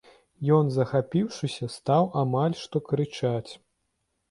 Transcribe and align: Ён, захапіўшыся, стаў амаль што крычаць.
Ён, 0.57 0.71
захапіўшыся, 0.77 1.69
стаў 1.75 2.03
амаль 2.23 2.59
што 2.65 2.83
крычаць. 2.91 3.51